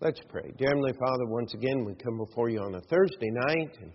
[0.00, 0.52] Let's pray.
[0.56, 3.76] Dear Heavenly Father, once again, we come before you on a Thursday night.
[3.82, 3.90] And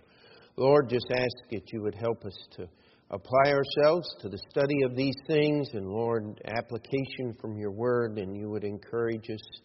[0.57, 2.67] Lord, just ask that you would help us to
[3.09, 5.70] apply ourselves to the study of these things.
[5.71, 9.62] And Lord, application from your word, and you would encourage us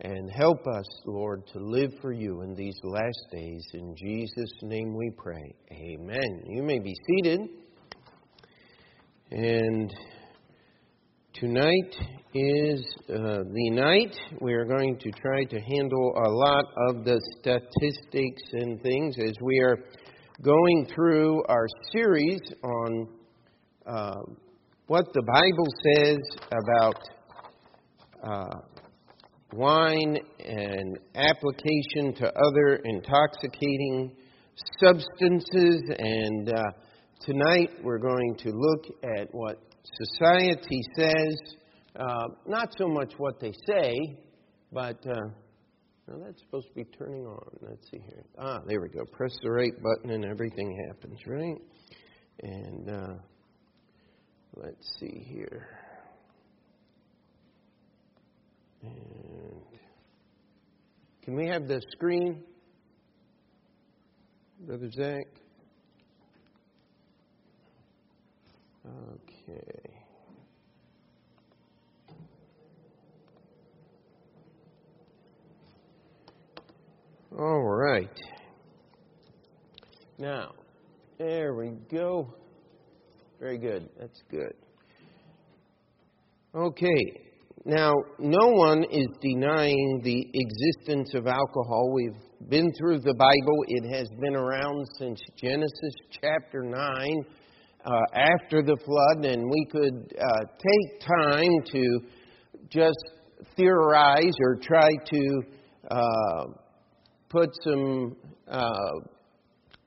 [0.00, 3.66] and help us, Lord, to live for you in these last days.
[3.74, 5.54] In Jesus' name we pray.
[5.70, 6.44] Amen.
[6.46, 7.40] You may be seated.
[9.32, 9.92] And
[11.40, 11.96] Tonight
[12.32, 17.20] is uh, the night we are going to try to handle a lot of the
[17.40, 19.76] statistics and things as we are
[20.42, 23.08] going through our series on
[23.84, 24.20] uh,
[24.86, 26.18] what the Bible says
[26.52, 27.02] about
[28.22, 28.60] uh,
[29.54, 34.12] wine and application to other intoxicating
[34.78, 35.82] substances.
[35.98, 36.62] And uh,
[37.22, 38.84] tonight we're going to look
[39.18, 39.58] at what
[39.92, 41.56] society says
[41.98, 43.94] uh, not so much what they say,
[44.72, 45.14] but uh,
[46.08, 47.44] now that's supposed to be turning on.
[47.60, 48.24] Let's see here.
[48.38, 49.04] Ah, there we go.
[49.12, 51.56] Press the right button and everything happens, right?
[52.42, 53.14] And uh,
[54.56, 55.68] let's see here.
[58.82, 59.62] And
[61.22, 62.42] can we have the screen,
[64.66, 65.26] Brother Zach?
[68.86, 69.33] Okay.
[77.38, 78.08] All right.
[80.18, 80.52] Now,
[81.18, 82.32] there we go.
[83.40, 83.88] Very good.
[83.98, 84.54] That's good.
[86.54, 87.20] Okay.
[87.64, 91.92] Now, no one is denying the existence of alcohol.
[91.92, 97.24] We've been through the Bible, it has been around since Genesis chapter 9
[97.84, 102.00] uh, after the flood, and we could uh, take time to
[102.70, 103.14] just
[103.56, 105.42] theorize or try to
[105.90, 106.44] uh,
[107.28, 108.16] put some
[108.48, 108.90] uh,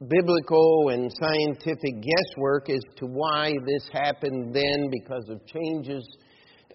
[0.08, 6.08] biblical and scientific guesswork as to why this happened then because of changes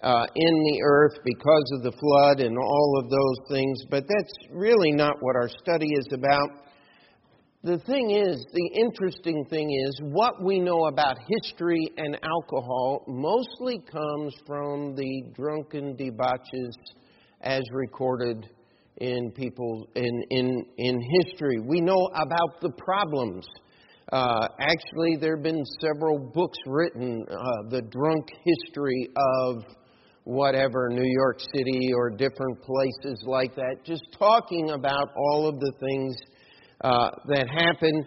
[0.01, 4.33] uh, in the earth because of the flood and all of those things, but that's
[4.51, 6.49] really not what our study is about
[7.63, 13.79] the thing is, the interesting thing is, what we know about history and alcohol mostly
[13.89, 16.73] comes from the drunken debauches
[17.39, 18.49] as recorded
[18.97, 21.61] in people in, in, in history.
[21.61, 23.45] We know about the problems.
[24.11, 29.63] Uh, actually, there have been several books written, uh, the drunk history of
[30.25, 35.71] whatever, New York City or different places like that, just talking about all of the
[35.79, 36.15] things
[36.81, 38.05] uh, that happened.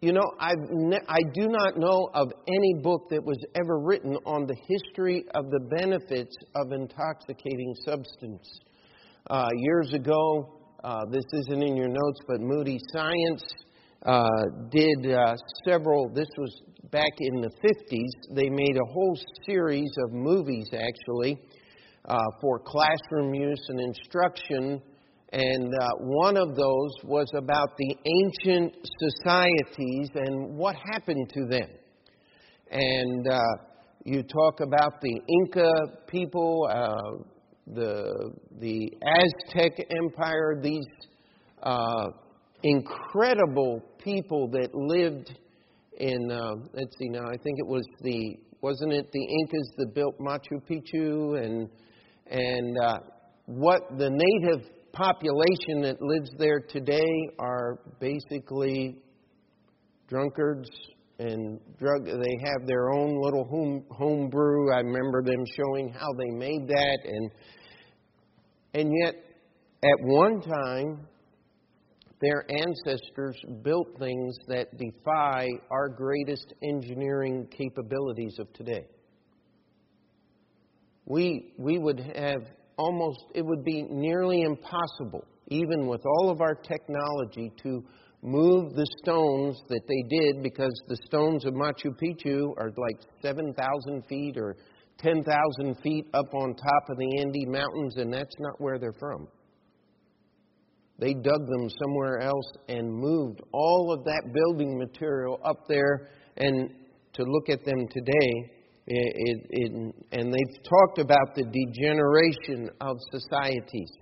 [0.00, 4.16] You know, I've ne- I do not know of any book that was ever written
[4.26, 8.60] on the history of the benefits of intoxicating substance.
[9.30, 13.44] Uh, years ago, uh, this isn't in your notes, but Moody Science
[14.04, 14.24] uh,
[14.70, 18.34] did uh, several, this was back in the 50s.
[18.34, 19.16] They made a whole
[19.46, 21.38] series of movies, actually,
[22.06, 24.82] uh, for classroom use and instruction
[25.32, 31.68] and uh, one of those was about the ancient societies and what happened to them.
[32.70, 33.40] And uh,
[34.04, 35.70] you talk about the Inca
[36.06, 37.24] people, uh,
[37.66, 40.84] the, the Aztec Empire, these
[41.62, 42.08] uh,
[42.62, 45.38] incredible people that lived
[45.98, 49.94] in, uh, let's see now, I think it was the, wasn't it the Incas that
[49.94, 51.70] built Machu Picchu and,
[52.26, 52.98] and uh,
[53.46, 58.98] what the native population that lives there today are basically
[60.08, 60.68] drunkards
[61.18, 64.72] and drug they have their own little home home brew.
[64.72, 67.30] I remember them showing how they made that and
[68.74, 69.14] and yet
[69.84, 71.06] at one time
[72.20, 78.86] their ancestors built things that defy our greatest engineering capabilities of today.
[81.04, 86.54] We we would have almost, it would be nearly impossible, even with all of our
[86.54, 87.82] technology, to
[88.22, 94.04] move the stones that they did because the stones of Machu Picchu are like 7,000
[94.08, 94.56] feet or
[94.98, 99.26] 10,000 feet up on top of the Andes Mountains, and that's not where they're from.
[100.98, 106.10] They dug them somewhere else and moved all of that building material up there.
[106.36, 106.70] And
[107.14, 108.52] to look at them today,
[108.86, 113.92] it, it, and they've talked about the degeneration of societies.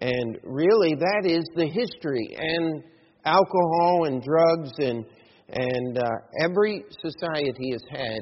[0.00, 2.36] And really, that is the history.
[2.38, 2.82] And
[3.24, 5.04] alcohol and drugs and,
[5.48, 6.10] and uh,
[6.44, 8.20] every society has had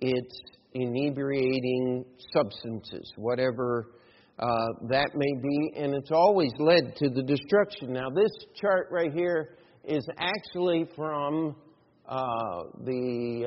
[0.00, 0.40] its
[0.74, 3.88] inebriating substances, whatever
[4.38, 7.92] uh, that may be, and it's always led to the destruction.
[7.92, 8.30] Now, this
[8.60, 11.54] chart right here is actually from
[12.08, 13.46] uh, the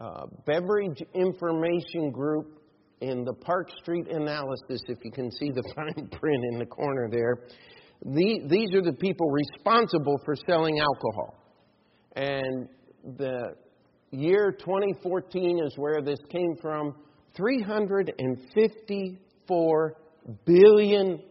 [0.00, 2.60] uh, Beverage Information Group
[3.00, 7.08] in the Park Street analysis, if you can see the fine print in the corner
[7.10, 7.38] there.
[8.04, 11.34] The, these are the people responsible for selling alcohol.
[12.14, 12.68] And
[13.16, 13.54] the
[14.10, 16.94] year 2014 is where this came from.
[17.38, 19.90] $354
[20.44, 21.22] billion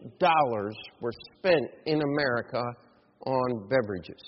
[1.00, 2.62] were spent in America
[3.26, 4.20] on beverages.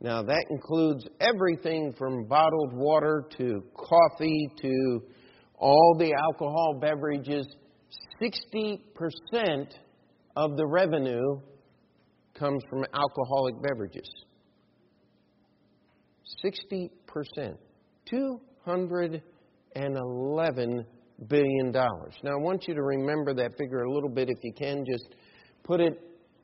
[0.00, 5.02] Now, that includes everything from bottled water to coffee to
[5.58, 7.46] all the alcohol beverages.
[8.20, 8.80] 60%
[10.36, 11.40] of the revenue
[12.38, 14.10] comes from alcoholic beverages.
[16.44, 16.90] 60%.
[18.12, 20.84] $211
[21.28, 21.72] billion.
[21.72, 24.84] Now, I want you to remember that figure a little bit if you can.
[24.84, 25.14] Just
[25.64, 25.98] put it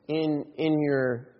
[0.07, 1.33] in, in your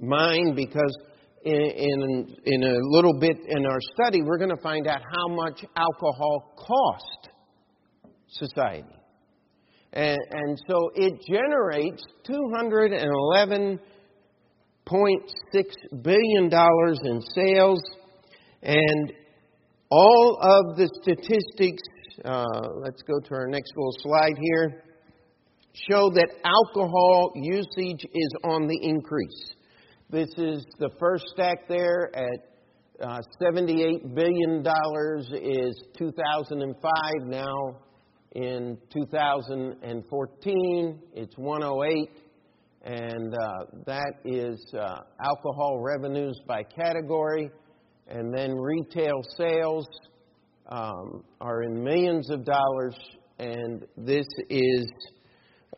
[0.00, 0.96] mind because
[1.44, 5.28] in, in, in a little bit in our study, we're going to find out how
[5.28, 7.30] much alcohol cost
[8.28, 8.94] society.
[9.92, 13.78] And, and so it generates $211.6
[16.02, 16.50] billion
[17.04, 17.82] in sales,
[18.62, 19.12] and
[19.90, 21.82] all of the statistics,
[22.24, 22.44] uh,
[22.82, 24.84] let's go to our next little slide here,
[25.88, 29.54] show that alcohol usage is on the increase.
[30.10, 32.40] This is the first stack there at
[33.00, 34.64] uh, $78 billion
[35.40, 36.92] is 2005.
[37.26, 37.76] Now
[38.32, 42.10] in 2014, it's 108.
[42.82, 47.48] And uh, that is uh, alcohol revenues by category.
[48.08, 49.86] And then retail sales
[50.70, 52.96] um, are in millions of dollars.
[53.38, 54.90] And this is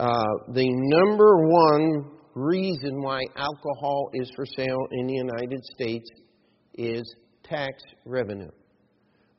[0.01, 0.25] uh,
[0.55, 6.09] the number one reason why alcohol is for sale in the United States
[6.75, 7.03] is
[7.45, 8.51] tax revenue.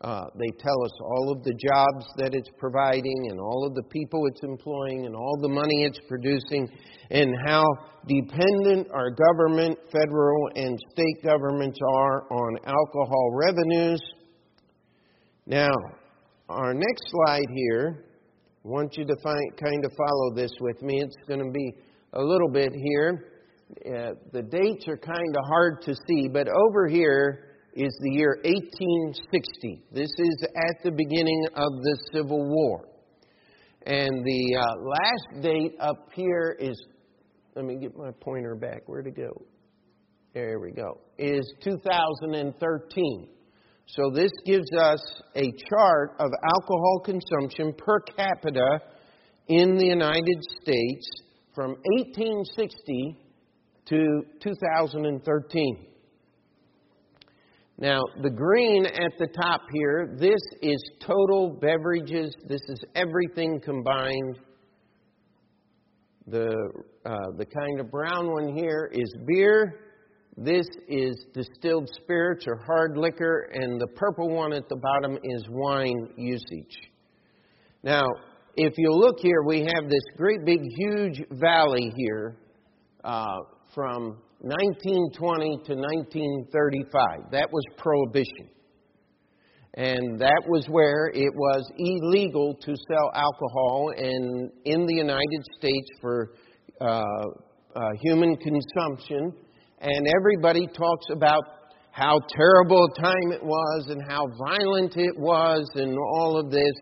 [0.02, 3.84] Uh, they tell us all of the jobs that it's providing and all of the
[3.84, 6.68] people it's employing and all the money it's producing
[7.10, 7.64] and how
[8.06, 14.02] dependent our government, federal, and state governments are on alcohol revenues.
[15.46, 15.72] Now,
[16.50, 18.04] our next slide here,
[18.66, 21.02] I want you to find, kind of follow this with me.
[21.02, 21.74] It's going to be
[22.14, 23.30] a little bit here.
[23.86, 28.38] Uh, the dates are kind of hard to see, but over here is the year
[28.44, 29.84] 1860.
[29.92, 32.88] This is at the beginning of the Civil War.
[33.86, 36.80] And the uh, last date up here is,
[37.56, 38.84] let me get my pointer back.
[38.86, 39.32] Where'd it go?
[40.34, 41.02] There we go.
[41.18, 43.28] Is 2013.
[43.88, 48.80] So this gives us a chart of alcohol consumption per capita
[49.48, 51.24] in the United States
[51.54, 53.18] from 1860
[53.86, 55.88] to 2013.
[57.78, 62.36] Now, the green at the top here, this is total beverages.
[62.48, 64.40] This is everything combined.
[66.28, 66.56] The,
[67.06, 69.80] uh, the kind of brown one here is beer.
[70.38, 73.50] This is distilled spirits or hard liquor.
[73.54, 76.78] And the purple one at the bottom is wine usage.
[77.84, 78.08] Now,
[78.56, 82.38] if you look here, we have this great big huge valley here
[83.04, 83.38] uh,
[83.74, 87.32] from 1920 to 1935.
[87.32, 88.50] That was prohibition.
[89.76, 95.90] And that was where it was illegal to sell alcohol in, in the United States
[96.00, 96.34] for
[96.80, 97.02] uh,
[97.76, 99.34] uh, human consumption.
[99.82, 101.42] And everybody talks about
[101.90, 106.74] how terrible a time it was and how violent it was and all of this.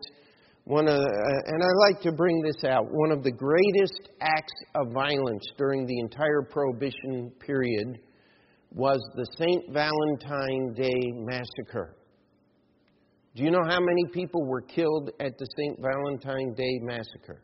[0.64, 2.86] One of, uh, and I like to bring this out.
[2.88, 7.98] One of the greatest acts of violence during the entire Prohibition period
[8.70, 9.72] was the St.
[9.72, 11.96] Valentine Day Massacre.
[13.34, 15.78] Do you know how many people were killed at the St.
[15.80, 17.42] Valentine Day Massacre?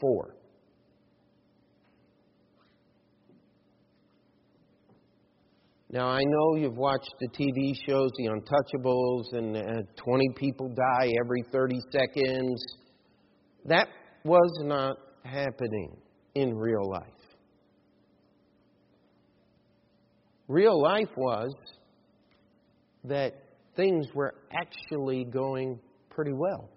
[0.00, 0.35] Four.
[5.88, 11.12] Now, I know you've watched the TV shows, The Untouchables, and uh, 20 people die
[11.24, 12.64] every 30 seconds.
[13.66, 13.86] That
[14.24, 15.96] was not happening
[16.34, 17.02] in real life.
[20.48, 21.54] Real life was
[23.04, 23.34] that
[23.76, 25.78] things were actually going
[26.10, 26.68] pretty well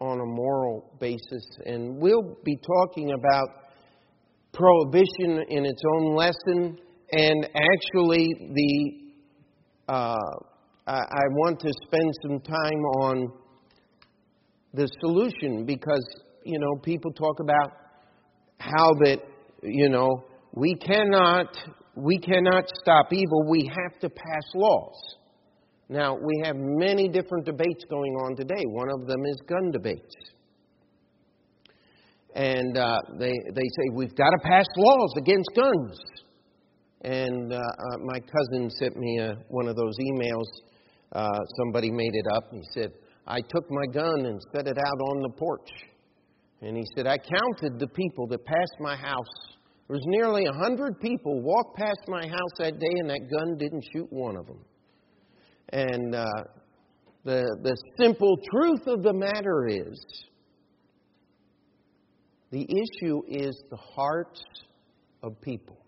[0.00, 1.46] on a moral basis.
[1.64, 3.48] And we'll be talking about
[4.52, 6.78] prohibition in its own lesson
[7.12, 10.16] and actually, the uh,
[10.86, 13.32] I, I want to spend some time on
[14.74, 16.06] the solution because
[16.44, 17.72] you know people talk about
[18.58, 19.18] how that
[19.62, 21.56] you know we cannot
[21.96, 23.48] we cannot stop evil.
[23.48, 25.16] We have to pass laws.
[25.88, 28.62] Now we have many different debates going on today.
[28.66, 30.14] One of them is gun debates
[32.34, 35.98] and uh, they they say we've got to pass laws against guns.
[37.02, 40.46] And uh, uh, my cousin sent me a, one of those emails.
[41.12, 42.44] Uh, somebody made it up.
[42.52, 42.92] He said,
[43.26, 45.70] "I took my gun and set it out on the porch."
[46.60, 49.56] And he said, "I counted the people that passed my house.
[49.86, 53.56] There was nearly a hundred people walked past my house that day, and that gun
[53.58, 54.64] didn't shoot one of them."
[55.70, 56.26] And uh,
[57.24, 60.04] the the simple truth of the matter is
[62.50, 64.42] the issue is the hearts
[65.22, 65.78] of people.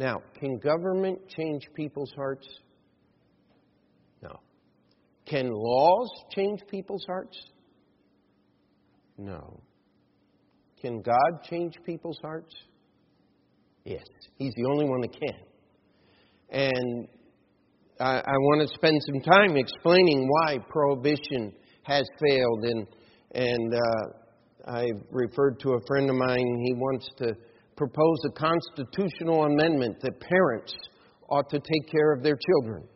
[0.00, 2.48] Now, can government change people's hearts?
[4.22, 4.40] No.
[5.26, 7.36] Can laws change people's hearts?
[9.18, 9.60] No.
[10.80, 12.54] Can God change people's hearts?
[13.84, 14.06] Yes.
[14.38, 15.38] He's the only one that can.
[16.48, 17.08] And
[18.00, 21.52] I, I want to spend some time explaining why prohibition
[21.82, 22.86] has failed and
[23.32, 26.64] and uh, I referred to a friend of mine.
[26.64, 27.34] He wants to
[27.80, 30.70] propose a constitutional amendment that parents
[31.30, 32.86] ought to take care of their children.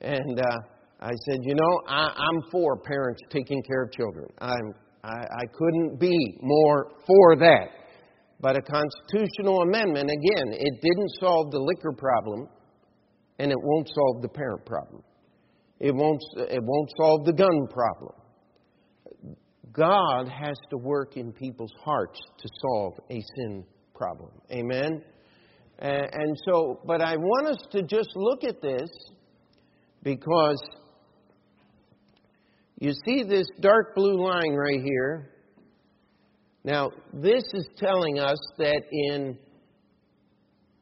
[0.00, 0.56] And uh,
[1.00, 4.26] I said, you know, I, am for parents taking care of children.
[4.38, 4.72] I'm,
[5.04, 7.68] I, I couldn't be more for that.
[8.40, 12.48] But a constitutional amendment, again, it didn't solve the liquor problem,
[13.38, 15.02] and it won't solve the parent problem.
[15.78, 18.14] It won't, it won't solve the gun problem.
[19.72, 23.64] God has to work in people's hearts to solve a sin
[23.96, 24.30] problem.
[24.50, 25.02] Amen?
[25.78, 28.88] And so, but I want us to just look at this
[30.02, 30.62] because
[32.78, 35.32] you see this dark blue line right here.
[36.64, 39.38] Now, this is telling us that in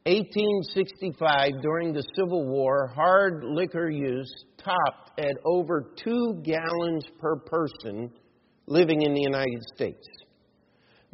[0.05, 8.11] 1865, during the Civil War, hard liquor use topped at over two gallons per person
[8.67, 10.07] living in the United States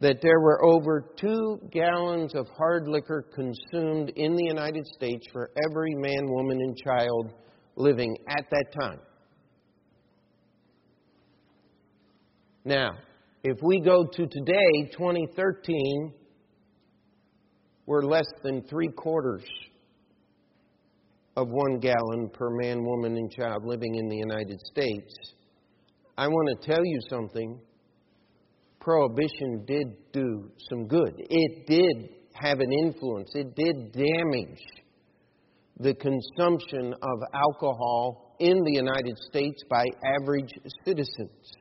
[0.02, 5.52] that there were over two gallons of hard liquor consumed in the United States for
[5.70, 7.32] every man, woman, and child
[7.76, 9.00] living at that time.
[12.66, 12.98] Now,
[13.44, 16.14] if we go to today, 2013,
[17.86, 19.44] we're less than three quarters
[21.38, 25.14] of one gallon per man, woman, and child living in the United States.
[26.18, 27.60] I want to tell you something.
[28.82, 31.14] Prohibition did do some good.
[31.18, 34.62] It did have an influence, it did damage
[35.80, 39.86] the consumption of alcohol in the United States by
[40.20, 40.52] average
[40.86, 41.52] citizens.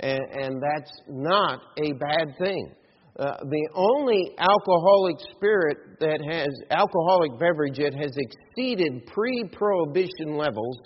[0.00, 2.72] And, and that's not a bad thing.
[3.18, 10.78] Uh, the only alcoholic spirit that has alcoholic beverage that has exceeded pre-prohibition levels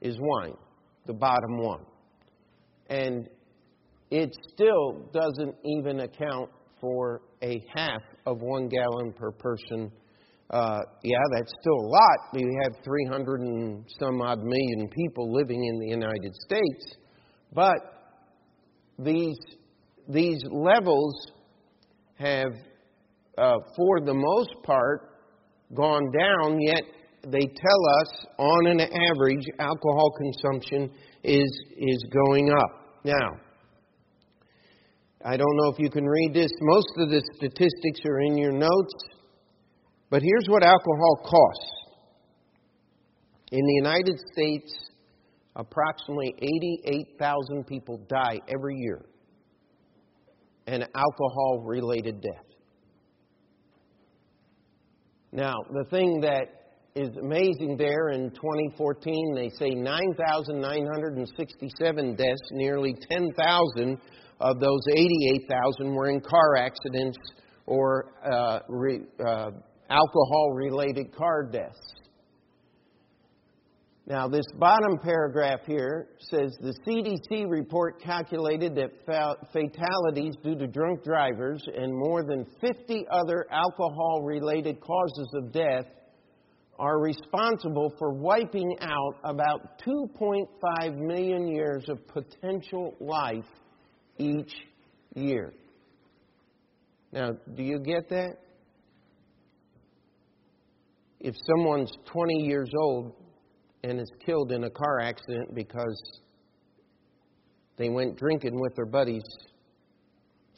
[0.00, 0.56] is wine,
[1.06, 1.84] the bottom one
[2.88, 3.28] and
[4.10, 9.90] it still doesn't even account for a half of one gallon per person.
[10.50, 12.18] Uh, yeah, that's still a lot.
[12.32, 16.96] We have 300 and some odd million people living in the United States,
[17.52, 17.78] but
[18.98, 19.38] these
[20.08, 21.14] these levels
[22.16, 22.52] have,
[23.38, 25.10] uh, for the most part,
[25.74, 26.60] gone down.
[26.60, 26.82] Yet
[27.24, 30.90] they tell us, on an average, alcohol consumption
[31.22, 33.00] is, is going up.
[33.04, 33.30] Now,
[35.24, 36.50] I don't know if you can read this.
[36.60, 38.94] Most of the statistics are in your notes.
[40.10, 41.70] But here's what alcohol costs.
[43.50, 44.72] In the United States,
[45.56, 46.34] approximately
[46.86, 49.04] 88,000 people die every year
[50.66, 52.46] an alcohol related death.
[55.30, 56.64] Now, the thing that
[56.94, 59.34] is amazing there in 2014.
[59.34, 63.98] They say 9,967 deaths, nearly 10,000
[64.40, 67.18] of those 88,000 were in car accidents
[67.66, 69.50] or uh, re, uh,
[69.90, 71.94] alcohol related car deaths.
[74.06, 78.90] Now, this bottom paragraph here says the CDC report calculated that
[79.50, 85.86] fatalities due to drunk drivers and more than 50 other alcohol related causes of death
[86.78, 93.46] are responsible for wiping out about 2.5 million years of potential life
[94.18, 94.52] each
[95.14, 95.52] year.
[97.12, 98.38] Now, do you get that?
[101.24, 103.14] if someone's 20 years old
[103.82, 106.20] and is killed in a car accident because
[107.78, 109.24] they went drinking with their buddies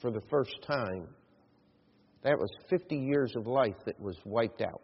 [0.02, 1.06] for the first time,
[2.24, 4.82] that was 50 years of life that was wiped out.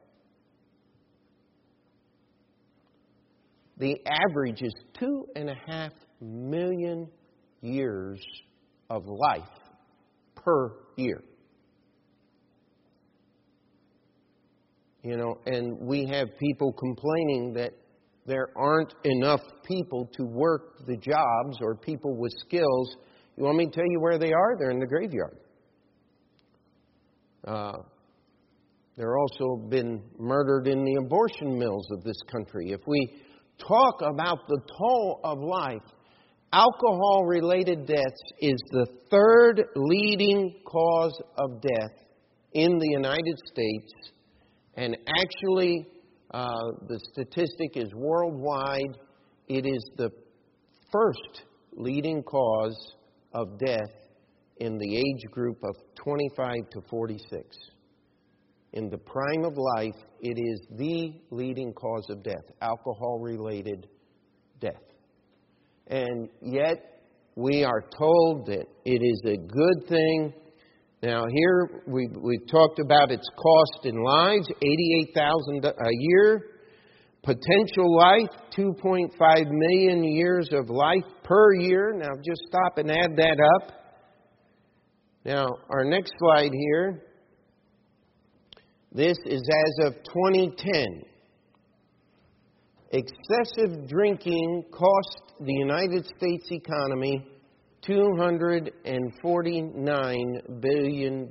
[3.78, 7.08] The average is two and a half million
[7.60, 8.24] years
[8.92, 9.48] of life
[10.36, 11.22] per year.
[15.02, 17.72] You know, and we have people complaining that
[18.26, 22.96] there aren't enough people to work the jobs or people with skills.
[23.36, 24.56] You want me to tell you where they are?
[24.58, 25.38] They're in the graveyard.
[27.44, 27.78] Uh,
[28.96, 32.70] they're also been murdered in the abortion mills of this country.
[32.70, 33.12] If we
[33.58, 35.82] talk about the toll of life,
[36.52, 41.96] alcohol related deaths is the third leading cause of death
[42.52, 43.92] in the United States.
[44.74, 45.86] And actually,
[46.32, 46.46] uh,
[46.88, 48.96] the statistic is worldwide.
[49.48, 50.10] It is the
[50.92, 51.42] first
[51.72, 52.94] leading cause
[53.34, 53.78] of death
[54.58, 57.56] in the age group of 25 to 46.
[58.74, 63.86] In the prime of life, it is the leading cause of death, alcohol related
[64.60, 64.91] death.
[65.88, 66.92] And yet,
[67.34, 70.32] we are told that it is a good thing.
[71.02, 76.48] Now, here we, we've talked about its cost in lives 88000 a year.
[77.22, 81.92] Potential life, 2.5 million years of life per year.
[81.94, 83.72] Now, just stop and add that up.
[85.24, 87.04] Now, our next slide here.
[88.92, 91.11] This is as of 2010.
[92.92, 97.26] Excessive drinking cost the United States economy
[97.88, 101.30] $249 billion.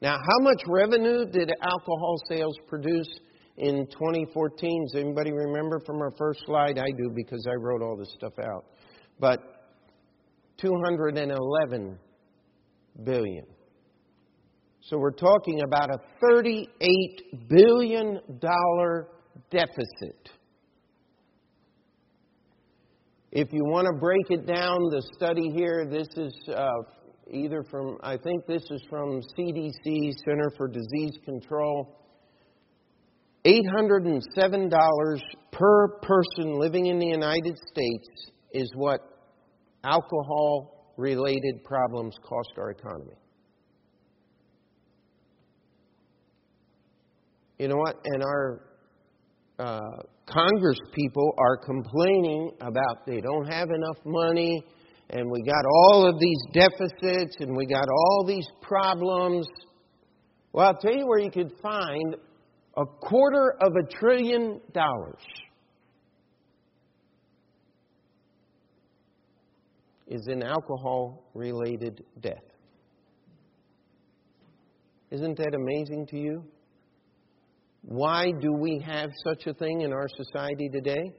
[0.00, 3.08] Now, how much revenue did alcohol sales produce
[3.56, 4.86] in 2014?
[4.92, 6.78] Does anybody remember from our first slide?
[6.78, 8.64] I do because I wrote all this stuff out.
[9.18, 9.40] But
[10.58, 11.98] 211
[13.02, 13.44] billion.
[14.82, 16.68] So we're talking about a $38
[17.48, 18.20] billion
[19.50, 20.30] deficit.
[23.34, 26.68] If you want to break it down, the study here, this is uh,
[27.32, 31.98] either from, I think this is from CDC, Center for Disease Control.
[33.44, 35.20] $807
[35.50, 38.08] per person living in the United States
[38.52, 39.00] is what
[39.82, 43.16] alcohol related problems cost our economy.
[47.58, 47.96] You know what?
[48.04, 48.60] And our
[49.58, 49.80] uh,
[50.26, 54.62] Congress people are complaining about they don't have enough money
[55.10, 59.46] and we got all of these deficits and we got all these problems.
[60.52, 62.16] Well, I'll tell you where you could find
[62.76, 65.22] a quarter of a trillion dollars.
[70.06, 72.44] Is in alcohol related death.
[75.10, 76.44] Isn't that amazing to you?
[77.86, 81.12] Why do we have such a thing in our society today?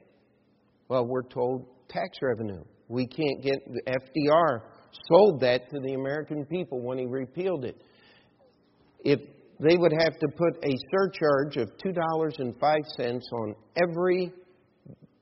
[0.88, 2.64] Well, we're told tax revenue.
[2.88, 4.60] We can't get the FDR
[5.08, 7.80] sold that to the American people when he repealed it.
[9.04, 9.20] If
[9.60, 14.32] they would have to put a surcharge of $2.05 on every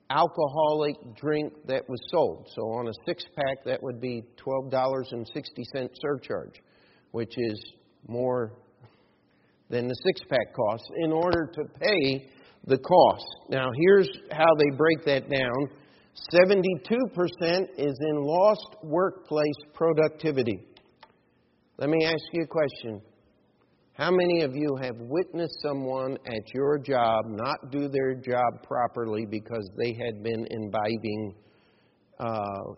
[0.09, 2.49] alcoholic drink that was sold.
[2.55, 6.63] So on a six pack, that would be $12.60 surcharge,
[7.11, 7.73] which is
[8.07, 8.53] more
[9.75, 12.31] than the six pack costs in order to pay
[12.67, 13.27] the cost.
[13.51, 15.69] Now, here's how they break that down
[16.33, 20.61] 72% is in lost workplace productivity.
[21.77, 23.01] Let me ask you a question.
[23.95, 29.27] How many of you have witnessed someone at your job not do their job properly
[29.29, 31.35] because they had been imbibing
[32.21, 32.75] uh,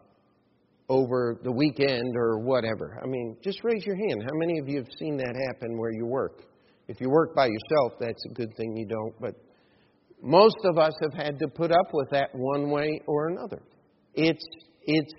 [0.88, 2.98] over the weekend or whatever?
[3.02, 4.22] I mean, just raise your hand.
[4.22, 6.42] How many of you have seen that happen where you work?
[6.88, 9.14] If you work by yourself, that's a good thing you don't.
[9.20, 9.34] But
[10.22, 13.60] most of us have had to put up with that one way or another.
[14.14, 14.46] It's,
[14.84, 15.14] it's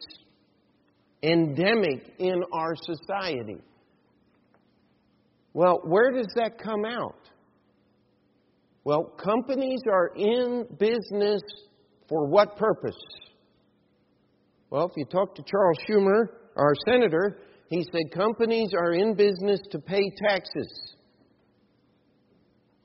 [1.21, 3.57] endemic in our society.
[5.53, 7.15] Well, where does that come out?
[8.83, 11.41] Well, companies are in business
[12.07, 12.95] for what purpose?
[14.69, 19.59] Well, if you talk to Charles Schumer, our senator, he said companies are in business
[19.71, 20.95] to pay taxes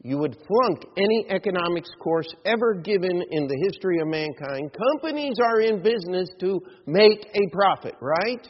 [0.02, 4.72] you would flunk any economics course ever given in the history of mankind.
[4.92, 8.48] Companies are in business to make a profit, right?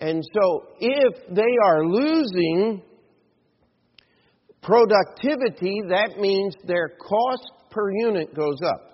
[0.00, 2.82] And so if they are losing
[4.62, 8.88] productivity, that means their cost per unit goes up.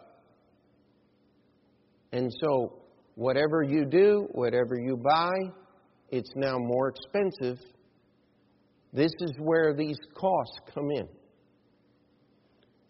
[2.12, 2.84] And so,
[3.16, 5.32] whatever you do, whatever you buy,
[6.10, 7.58] it's now more expensive.
[8.94, 11.08] This is where these costs come in.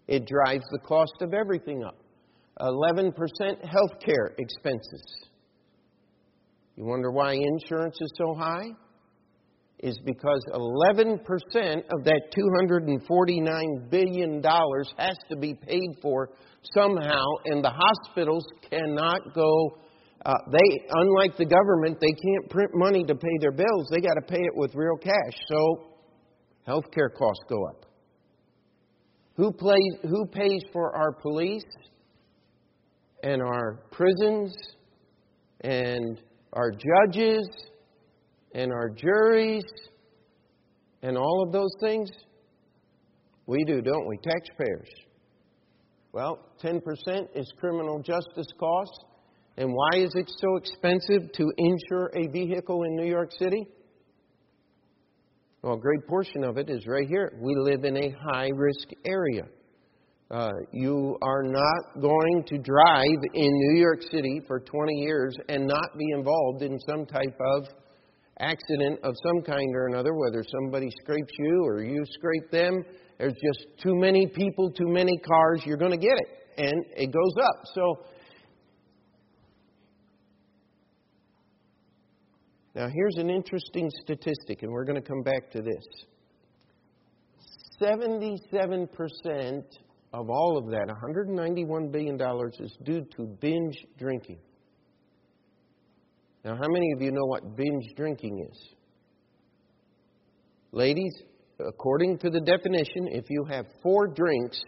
[0.07, 1.97] It drives the cost of everything up.
[2.61, 3.15] 11%
[3.65, 5.03] health care expenses.
[6.77, 8.69] You wonder why insurance is so high?
[9.81, 14.43] Is because 11% of that $249 billion
[14.99, 16.31] has to be paid for
[16.75, 19.79] somehow, and the hospitals cannot go.
[20.25, 23.89] Uh, they, unlike the government, they can't print money to pay their bills.
[23.91, 25.35] They got to pay it with real cash.
[25.49, 25.94] So,
[26.67, 27.87] health care costs go up.
[29.37, 29.53] Who,
[30.03, 31.65] who pays for our police
[33.23, 34.55] and our prisons
[35.63, 36.21] and
[36.53, 37.49] our judges
[38.55, 39.65] and our juries
[41.03, 42.09] and all of those things?
[43.47, 44.17] We do, don't we?
[44.19, 44.89] Taxpayers.
[46.13, 46.81] Well, 10%
[47.35, 48.99] is criminal justice costs.
[49.57, 53.67] And why is it so expensive to insure a vehicle in New York City?
[55.65, 57.33] Well, a great portion of it is right here.
[57.41, 59.45] We live in a high risk area.
[60.31, 65.67] Uh, you are not going to drive in New York City for 20 years and
[65.67, 67.69] not be involved in some type of
[68.41, 72.85] accident of some kind or another, whether somebody scrapes you or you scrape them.
[73.17, 76.59] There's just too many people, too many cars, you're going to get it.
[76.59, 77.63] And it goes up.
[77.75, 78.05] So,
[82.75, 85.85] Now, here's an interesting statistic, and we're going to come back to this.
[87.81, 88.89] 77%
[90.13, 92.21] of all of that, $191 billion,
[92.59, 94.39] is due to binge drinking.
[96.45, 98.69] Now, how many of you know what binge drinking is?
[100.73, 101.15] Ladies,
[101.61, 104.61] according to the definition, if you have four drinks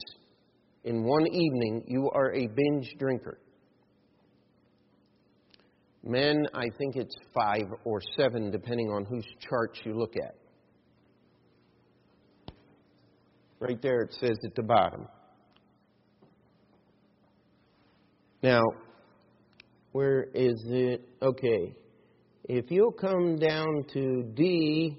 [0.85, 3.41] in one evening, you are a binge drinker.
[6.07, 10.37] Men, I think it's five or seven, depending on whose charts you look at.
[13.59, 15.09] Right there it says at the bottom.
[18.41, 18.63] Now,
[19.91, 21.09] where is it?
[21.21, 21.75] Okay.
[22.45, 24.97] If you'll come down to D,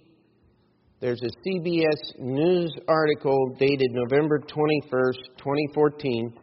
[1.00, 6.34] there's a CBS News article dated November 21st, 2014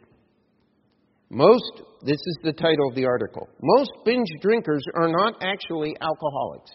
[1.34, 6.70] most, this is the title of the article, most binge drinkers are not actually alcoholics.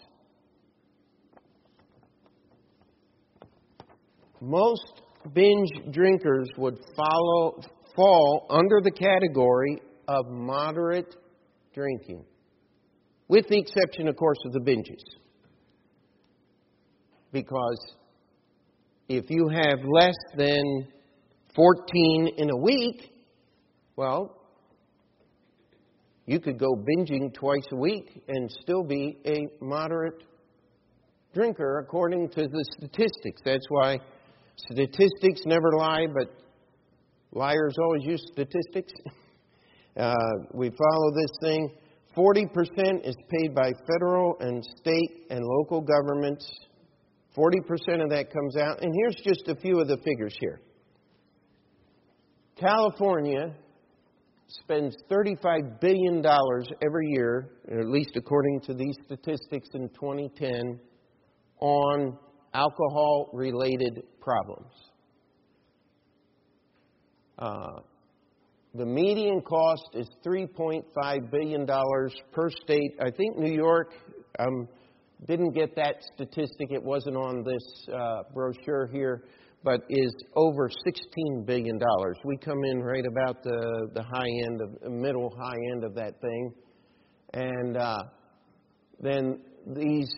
[4.42, 5.00] Most
[5.32, 7.60] binge drinkers would follow,
[7.96, 11.16] fall under the category of moderate
[11.74, 12.22] drinking,
[13.28, 15.02] with the exception, of course, of the binges.
[17.32, 17.78] Because
[19.08, 20.86] if you have less than
[21.54, 23.10] 14 in a week,
[23.96, 24.39] well,
[26.30, 30.22] you could go binging twice a week and still be a moderate
[31.34, 33.42] drinker according to the statistics.
[33.44, 33.98] That's why
[34.56, 36.32] statistics never lie, but
[37.32, 38.92] liars always use statistics.
[39.96, 40.14] Uh,
[40.54, 41.68] we follow this thing.
[42.16, 46.48] 40% is paid by federal and state and local governments.
[47.36, 48.80] 40% of that comes out.
[48.80, 50.60] And here's just a few of the figures here.
[52.56, 53.52] California
[54.62, 56.24] spends $35 billion
[56.84, 60.78] every year, at least according to these statistics in 2010,
[61.60, 62.18] on
[62.54, 64.72] alcohol related problems.
[67.38, 67.80] Uh,
[68.74, 71.66] the median cost is $3.5 billion
[72.32, 72.92] per state.
[73.00, 73.92] I think New York
[74.38, 74.68] um,
[75.26, 79.24] didn't get that statistic, it wasn't on this uh, brochure here
[79.62, 81.78] but is over $16 billion.
[82.24, 86.20] We come in right about the, the high end of middle high end of that
[86.20, 86.52] thing.
[87.34, 88.02] And uh,
[89.00, 90.10] then these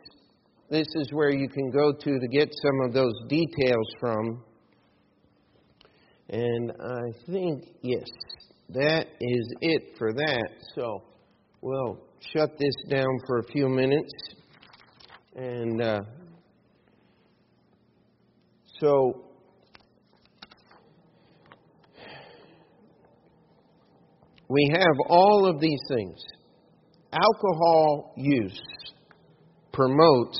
[0.72, 4.42] this is where you can go to to get some of those details from.
[6.30, 8.08] And I think, yes,
[8.70, 10.48] that is it for that.
[10.74, 11.02] So
[11.60, 11.98] we'll
[12.32, 14.10] shut this down for a few minutes.
[15.36, 16.00] And uh,
[18.80, 19.31] so
[24.52, 26.22] we have all of these things.
[27.10, 28.60] Alcohol use
[29.72, 30.38] promotes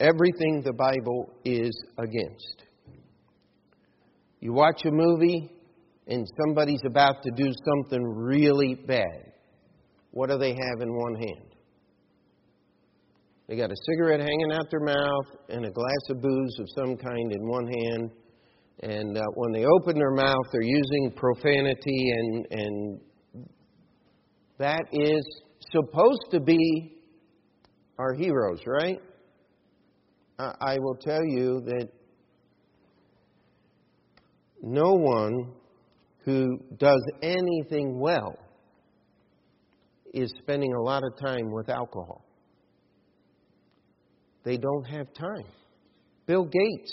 [0.00, 2.64] everything the Bible is against.
[4.40, 5.50] You watch a movie
[6.06, 9.32] and somebody's about to do something really bad.
[10.12, 11.54] What do they have in one hand?
[13.48, 16.96] They got a cigarette hanging out their mouth and a glass of booze of some
[16.96, 18.10] kind in one hand.
[18.80, 23.00] And uh, when they open their mouth, they're using profanity, and, and
[24.58, 26.96] that is supposed to be
[27.98, 29.00] our heroes, right?
[30.38, 31.88] I, I will tell you that
[34.62, 35.52] no one
[36.24, 38.36] who does anything well
[40.14, 42.24] is spending a lot of time with alcohol.
[44.44, 45.50] They don't have time.
[46.26, 46.92] Bill Gates,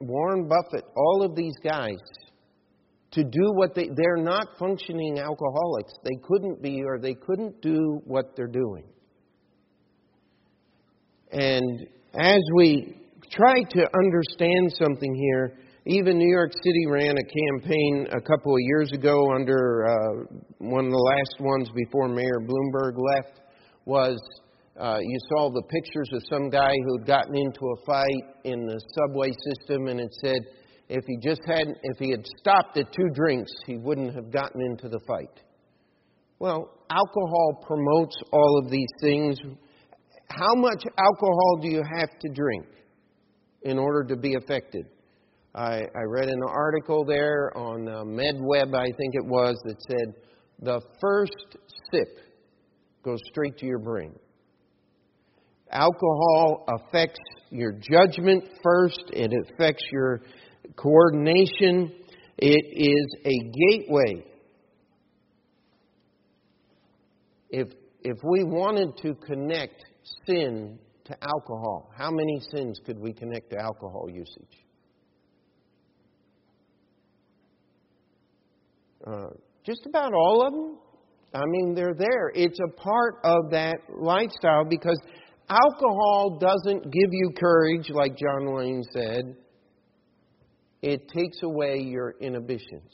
[0.00, 1.98] Warren Buffett, all of these guys,
[3.12, 5.92] to do what they, they're not functioning alcoholics.
[6.02, 8.84] They couldn't be or they couldn't do what they're doing.
[11.30, 12.96] And as we
[13.30, 18.60] try to understand something here, even New York City ran a campaign a couple of
[18.60, 23.40] years ago under uh, one of the last ones before Mayor Bloomberg left
[23.84, 24.18] was
[24.78, 28.80] uh, you saw the pictures of some guy who'd gotten into a fight in the
[28.94, 30.38] subway system, and it said
[30.88, 34.60] if he just hadn't, if he had stopped at two drinks, he wouldn't have gotten
[34.62, 35.42] into the fight.
[36.40, 39.38] Well, alcohol promotes all of these things.
[40.28, 42.66] How much alcohol do you have to drink
[43.62, 44.86] in order to be affected?
[45.54, 50.14] I, I read an article there on uh, MedWeb, I think it was, that said
[50.60, 51.56] the first
[51.92, 52.18] sip
[53.04, 54.14] goes straight to your brain.
[55.70, 60.22] Alcohol affects your judgment first, it affects your
[60.76, 61.92] coordination,
[62.38, 64.24] it is a gateway.
[67.50, 67.68] If,
[68.02, 69.84] if we wanted to connect
[70.26, 74.64] sin to alcohol, how many sins could we connect to alcohol usage?
[79.06, 79.28] Uh,
[79.64, 80.78] just about all of them.
[81.34, 82.30] I mean, they're there.
[82.34, 84.98] It's a part of that lifestyle because
[85.48, 89.36] Alcohol doesn't give you courage, like John Wayne said.
[90.80, 92.90] It takes away your inhibitions.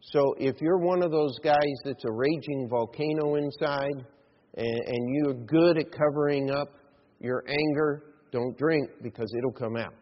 [0.00, 4.04] So if you're one of those guys that's a raging volcano inside
[4.56, 6.68] and, and you're good at covering up
[7.20, 9.94] your anger, don't drink because it'll come out.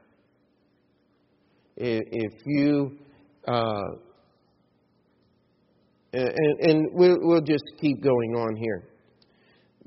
[1.76, 2.98] If you,
[3.46, 3.82] uh,
[6.12, 8.89] and, and we'll, we'll just keep going on here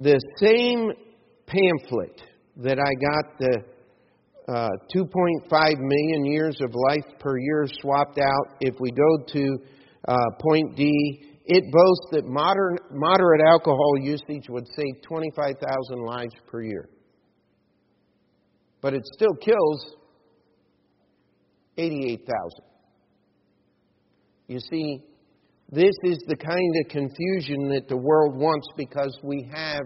[0.03, 0.91] the same
[1.47, 2.21] pamphlet
[2.57, 3.63] that I got the
[4.49, 9.57] uh, 2.5 million years of life per year swapped out, if we go to
[10.07, 10.91] uh, point D,
[11.45, 16.89] it boasts that modern, moderate alcohol usage would save 25,000 lives per year.
[18.81, 19.95] But it still kills
[21.77, 22.27] 88,000.
[24.47, 25.01] You see,
[25.73, 29.81] this is the kind of confusion that the world wants because we have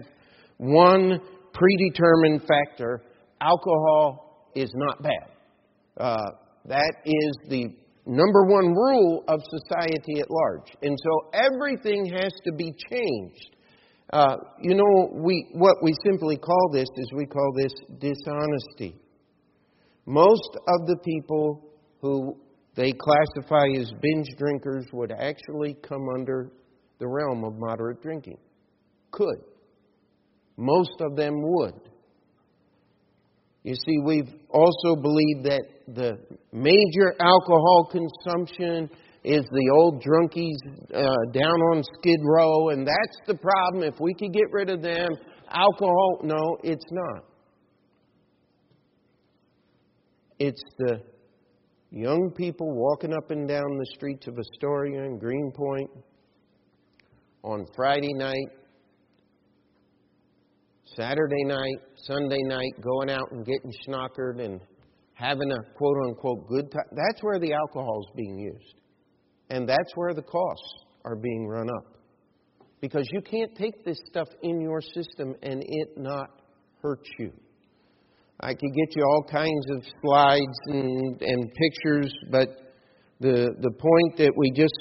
[0.58, 1.18] one
[1.54, 3.02] predetermined factor
[3.40, 5.30] alcohol is not bad.
[5.96, 6.26] Uh,
[6.66, 7.68] that is the
[8.04, 10.76] number one rule of society at large.
[10.82, 13.56] And so everything has to be changed.
[14.12, 18.94] Uh, you know, we, what we simply call this is we call this dishonesty.
[20.04, 22.38] Most of the people who
[22.78, 26.52] they classify as binge drinkers would actually come under
[27.00, 28.38] the realm of moderate drinking.
[29.10, 29.40] Could.
[30.56, 31.74] Most of them would.
[33.64, 36.18] You see, we've also believed that the
[36.52, 38.88] major alcohol consumption
[39.24, 40.56] is the old drunkies
[40.94, 43.82] uh, down on Skid Row, and that's the problem.
[43.82, 45.08] If we could get rid of them,
[45.50, 47.24] alcohol, no, it's not.
[50.38, 51.02] It's the
[51.90, 55.90] young people walking up and down the streets of Astoria and Greenpoint
[57.42, 58.48] on Friday night,
[60.84, 64.60] Saturday night, Sunday night, going out and getting schnockered and
[65.14, 66.84] having a quote unquote good time.
[66.92, 68.74] That's where the alcohol is being used.
[69.50, 70.74] And that's where the costs
[71.04, 71.96] are being run up.
[72.80, 76.42] Because you can't take this stuff in your system and it not
[76.82, 77.32] hurt you.
[78.40, 82.48] I could get you all kinds of slides and, and pictures, but
[83.20, 84.78] the the point that we just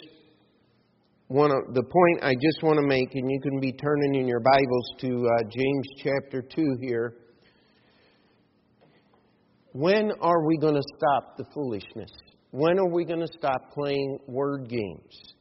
[1.27, 4.27] want to the point I just want to make, and you can be turning in
[4.27, 7.15] your Bibles to uh, James chapter two here.
[9.73, 12.11] When are we going to stop the foolishness?
[12.51, 15.35] When are we going to stop playing word games?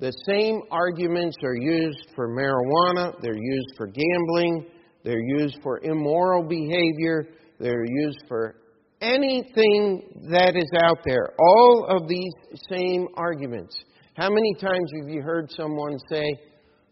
[0.00, 4.66] The same arguments are used for marijuana, they're used for gambling,
[5.04, 7.28] they're used for immoral behavior,
[7.58, 8.56] they're used for
[9.00, 11.34] anything that is out there.
[11.38, 12.32] All of these
[12.70, 13.76] same arguments.
[14.16, 16.24] How many times have you heard someone say,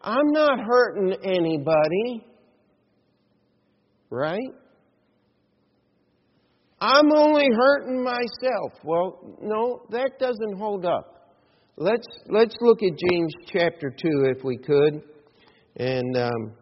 [0.01, 2.25] I'm not hurting anybody?
[4.11, 4.55] right?
[6.81, 8.73] I'm only hurting myself.
[8.85, 11.33] Well, no, that doesn't hold up.
[11.79, 15.03] Let's let's look at James chapter two, if we could,
[15.77, 16.53] and um,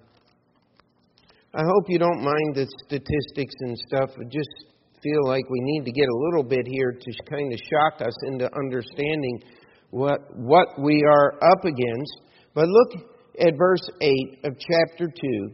[1.57, 4.11] I hope you don't mind the statistics and stuff.
[4.19, 7.61] I just feel like we need to get a little bit here to kind of
[7.71, 9.41] shock us into understanding
[9.91, 12.19] what what we are up against.
[12.55, 13.07] But look
[13.39, 15.51] at verse eight of chapter two.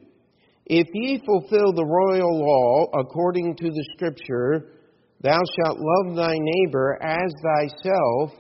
[0.65, 4.73] If ye fulfill the royal law according to the Scripture,
[5.21, 8.31] thou shalt love thy neighbor as thyself,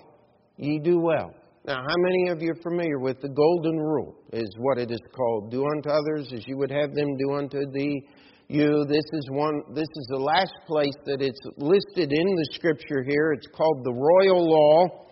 [0.56, 1.34] ye do well.
[1.70, 4.16] Now, how many of you are familiar with the golden rule?
[4.32, 5.52] Is what it is called.
[5.52, 8.08] Do unto others as you would have them do unto thee.
[8.48, 8.84] You.
[8.88, 9.62] This is one.
[9.72, 13.30] This is the last place that it's listed in the Scripture here.
[13.34, 15.06] It's called the royal law,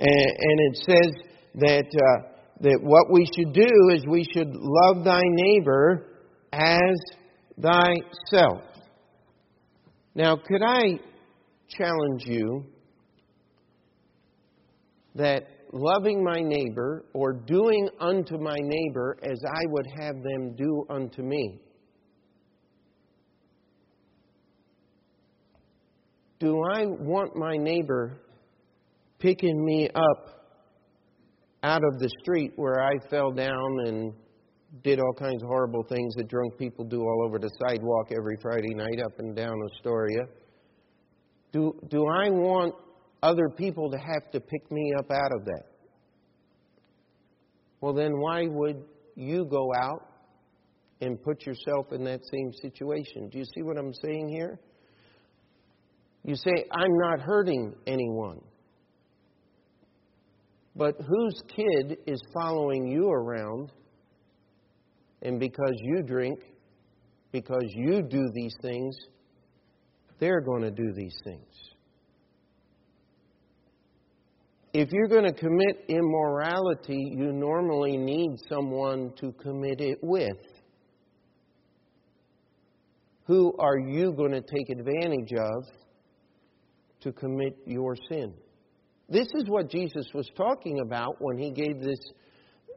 [0.00, 1.12] and, and it says
[1.60, 2.28] that uh,
[2.62, 6.08] that what we should do is we should love thy neighbor
[6.52, 6.96] as
[7.62, 8.62] thyself.
[10.16, 10.98] Now, could I
[11.68, 12.64] challenge you
[15.14, 20.86] that loving my neighbor or doing unto my neighbor as I would have them do
[20.88, 21.58] unto me?
[26.38, 28.20] Do I want my neighbor
[29.18, 30.52] picking me up
[31.64, 34.12] out of the street where I fell down and
[34.84, 38.36] did all kinds of horrible things that drunk people do all over the sidewalk every
[38.40, 40.26] Friday night up and down Astoria.
[41.52, 42.74] Do, do I want
[43.24, 45.64] other people to have to pick me up out of that?
[47.80, 48.84] Well, then why would
[49.16, 50.06] you go out
[51.00, 53.28] and put yourself in that same situation?
[53.30, 54.60] Do you see what I'm saying here?
[56.22, 58.40] You say, I'm not hurting anyone.
[60.76, 63.70] But whose kid is following you around
[65.22, 66.38] and because you drink,
[67.32, 68.94] because you do these things,
[70.20, 71.73] they're going to do these things.
[74.74, 80.36] If you're going to commit immorality, you normally need someone to commit it with.
[83.26, 85.64] Who are you going to take advantage of
[87.02, 88.34] to commit your sin?
[89.08, 92.00] This is what Jesus was talking about when he gave this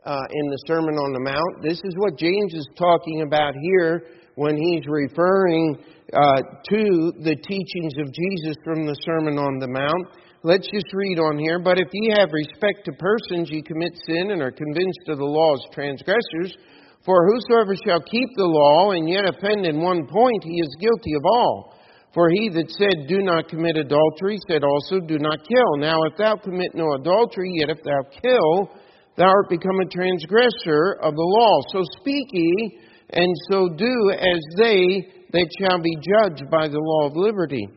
[0.06, 1.64] uh, in the Sermon on the Mount.
[1.64, 4.04] This is what James is talking about here
[4.36, 5.80] when he's referring
[6.14, 10.27] uh, to the teachings of Jesus from the Sermon on the Mount.
[10.48, 11.60] Let's just read on here.
[11.60, 15.28] But if ye have respect to persons, ye commit sin and are convinced of the
[15.28, 16.56] law's transgressors.
[17.04, 21.16] For whosoever shall keep the law and yet offend in one point, he is guilty
[21.20, 21.76] of all.
[22.14, 25.84] For he that said, Do not commit adultery, said also, Do not kill.
[25.84, 28.72] Now, if thou commit no adultery, yet if thou kill,
[29.18, 31.60] thou art become a transgressor of the law.
[31.76, 32.80] So speak ye,
[33.10, 37.68] and so do as they that shall be judged by the law of liberty.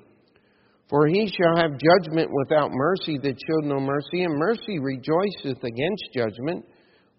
[0.91, 6.13] For he shall have judgment without mercy that showed no mercy, and mercy rejoiceth against
[6.13, 6.67] judgment.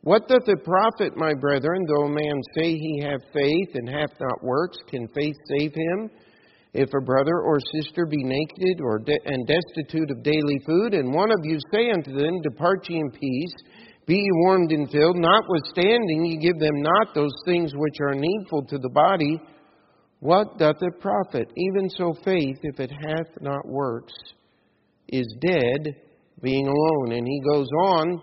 [0.01, 4.11] What doth it profit, my brethren, though a man say he have faith and hath
[4.19, 4.77] not works?
[4.89, 6.09] Can faith save him?
[6.73, 11.13] If a brother or sister be naked or de- and destitute of daily food, and
[11.13, 13.53] one of you say unto them, Depart ye in peace,
[14.05, 18.65] be ye warmed and filled, notwithstanding ye give them not those things which are needful
[18.65, 19.39] to the body,
[20.21, 21.51] what doth it profit?
[21.57, 24.13] Even so, faith, if it hath not works,
[25.07, 25.95] is dead,
[26.43, 27.17] being alone.
[27.17, 28.21] And he goes on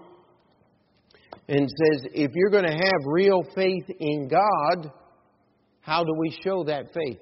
[1.49, 4.93] and says, if you're going to have real faith in God,
[5.81, 7.19] how do we show that faith?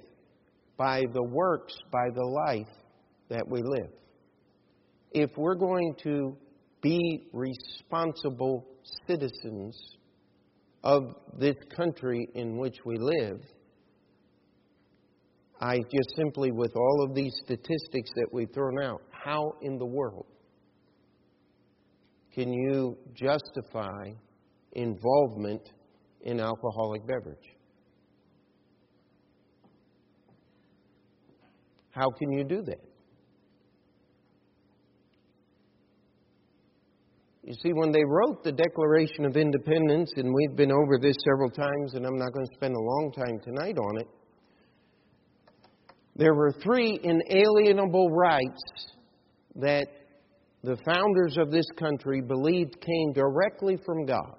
[0.77, 2.75] By the works, by the life
[3.31, 3.91] that we live.
[5.11, 6.37] If we're going to
[6.83, 8.67] be responsible
[9.07, 9.97] citizens
[10.85, 13.41] of this country in which we live,
[15.61, 19.87] I just simply, with all of these statistics that we've thrown out, how in the
[19.87, 20.27] world
[22.35, 24.11] can you justify
[24.73, 25.63] involvement
[26.23, 27.39] in alcoholic beverage?
[31.91, 32.81] How can you do that?
[37.43, 41.49] You see, when they wrote the Declaration of Independence, and we've been over this several
[41.49, 44.09] times, and I'm not going to spend a long time tonight on it,
[46.17, 48.63] there were three inalienable rights
[49.57, 49.87] that
[50.63, 54.37] the founders of this country believed came directly from God.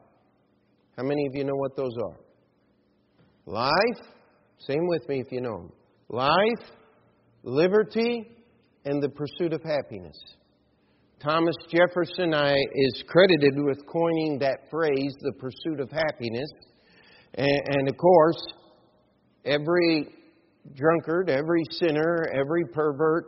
[0.98, 2.18] How many of you know what those are?
[3.46, 4.08] Life,
[4.58, 5.72] same with me if you know them.
[6.10, 6.72] Life,
[7.44, 8.28] liberty,
[8.86, 10.18] and the pursuit of happiness.
[11.24, 16.50] Thomas Jefferson I, is credited with coining that phrase, the pursuit of happiness.
[17.36, 18.42] And, and of course,
[19.46, 20.17] every
[20.76, 23.26] drunkard, every sinner, every pervert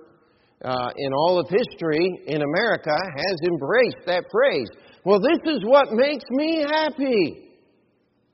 [0.63, 4.67] uh, in all of history in America has embraced that phrase.
[5.05, 7.49] Well, this is what makes me happy.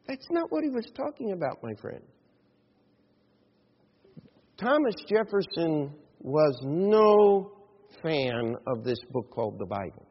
[0.08, 2.02] That's not what he was talking about, my friend.
[4.58, 7.52] Thomas Jefferson was no
[8.02, 10.08] fan of this book called the Bible.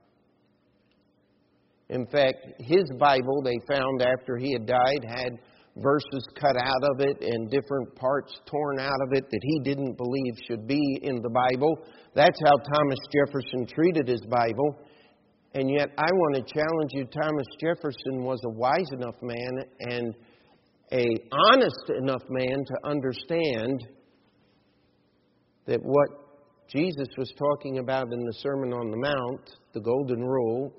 [1.89, 5.39] In fact, his Bible, they found after he had died, had
[5.77, 9.97] verses cut out of it and different parts torn out of it that he didn't
[9.97, 11.77] believe should be in the Bible.
[12.15, 14.79] That's how Thomas Jefferson treated his Bible.
[15.55, 20.15] And yet, I want to challenge you Thomas Jefferson was a wise enough man and
[20.93, 21.07] a
[21.53, 23.87] honest enough man to understand
[25.67, 26.09] that what
[26.69, 30.73] Jesus was talking about in the Sermon on the Mount, the Golden Rule,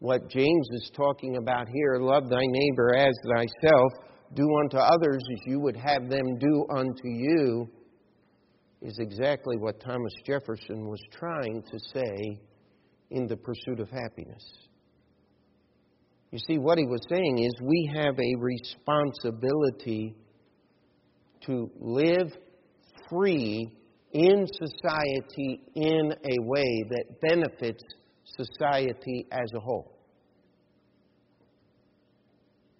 [0.00, 3.92] what James is talking about here, love thy neighbor as thyself,
[4.34, 7.68] do unto others as you would have them do unto you,
[8.82, 12.40] is exactly what Thomas Jefferson was trying to say
[13.10, 14.44] in the pursuit of happiness.
[16.30, 20.14] You see, what he was saying is we have a responsibility
[21.46, 22.30] to live
[23.08, 23.72] free
[24.12, 27.82] in society in a way that benefits
[28.24, 29.97] society as a whole.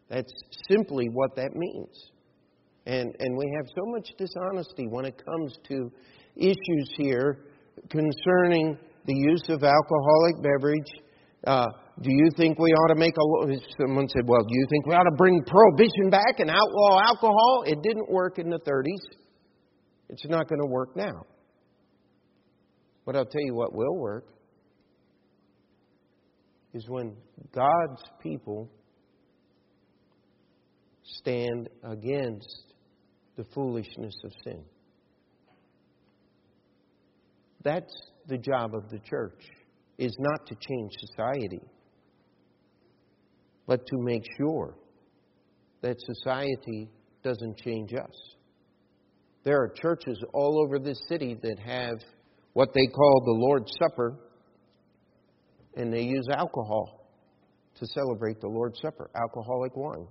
[0.08, 0.32] That's
[0.70, 2.10] simply what that means.
[2.86, 5.92] And, and we have so much dishonesty when it comes to
[6.36, 7.40] issues here
[7.90, 10.90] concerning the use of alcoholic beverage.
[11.46, 11.66] Uh,
[12.00, 13.58] do you think we ought to make a law?
[13.80, 17.64] someone said well do you think we ought to bring prohibition back and outlaw alcohol
[17.66, 19.16] it didn't work in the 30s
[20.08, 21.24] it's not going to work now
[23.04, 24.26] but i'll tell you what will work
[26.74, 27.16] is when
[27.52, 28.70] god's people
[31.08, 32.74] stand against
[33.36, 34.62] the foolishness of sin.
[37.62, 37.94] That's
[38.26, 39.42] the job of the church,
[39.96, 41.62] is not to change society,
[43.66, 44.74] but to make sure
[45.82, 46.88] that society
[47.22, 48.36] doesn't change us.
[49.44, 51.98] There are churches all over this city that have
[52.52, 54.16] what they call the Lord's Supper,
[55.76, 57.08] and they use alcohol
[57.78, 60.06] to celebrate the Lord's Supper, alcoholic wine.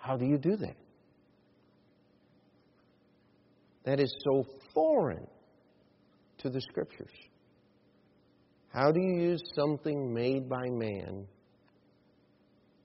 [0.00, 0.76] How do you do that?
[3.84, 4.44] That is so
[4.74, 5.26] foreign
[6.38, 7.12] to the Scriptures.
[8.72, 11.26] How do you use something made by man,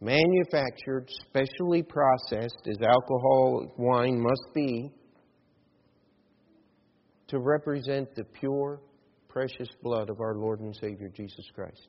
[0.02, 4.92] manufactured, specially processed, as alcohol, wine must be,
[7.28, 8.82] to represent the pure,
[9.30, 11.88] precious blood of our Lord and Savior Jesus Christ?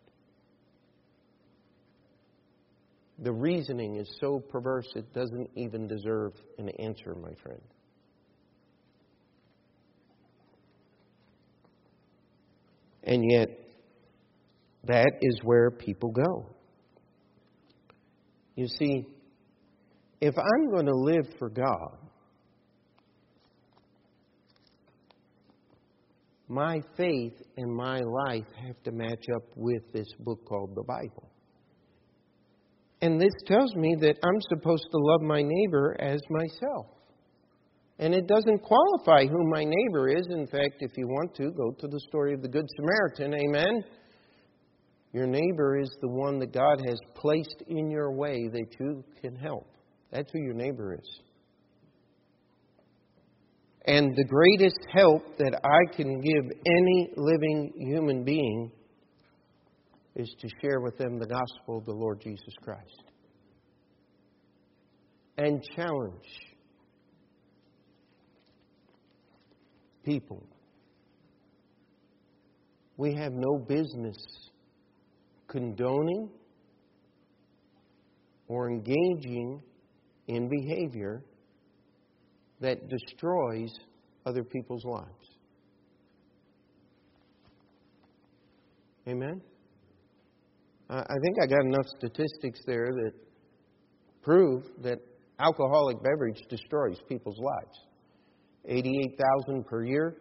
[3.19, 7.63] The reasoning is so perverse it doesn't even deserve an answer, my friend.
[13.05, 13.49] And yet,
[14.85, 16.47] that is where people go.
[18.57, 19.07] You see,
[20.21, 21.99] if I'm going to live for God,
[26.49, 31.31] my faith and my life have to match up with this book called the Bible.
[33.03, 36.87] And this tells me that I'm supposed to love my neighbor as myself.
[37.99, 40.27] And it doesn't qualify who my neighbor is.
[40.31, 43.35] In fact, if you want to, go to the story of the Good Samaritan.
[43.35, 43.85] Amen.
[45.13, 49.35] Your neighbor is the one that God has placed in your way that you can
[49.35, 49.67] help.
[50.11, 51.21] That's who your neighbor is.
[53.87, 58.73] And the greatest help that I can give any living human being
[60.17, 63.03] is to share with them the gospel of the Lord Jesus Christ
[65.37, 66.55] and challenge
[70.05, 70.43] people.
[72.97, 74.17] We have no business
[75.49, 76.31] condoning
[78.49, 79.61] or engaging
[80.29, 81.23] in behavior
[82.61, 83.71] that destroys
[84.25, 85.11] other people's lives.
[89.07, 89.43] Amen?
[90.89, 93.13] I think I got enough statistics there that
[94.23, 94.99] prove that
[95.41, 97.79] alcoholic beverage destroys people's lives.
[98.67, 100.17] 88,000 per year,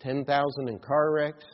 [0.00, 1.44] 10,000 in car wrecks,